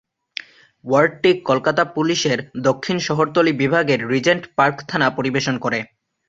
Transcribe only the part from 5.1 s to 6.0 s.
পরিবেশন করে।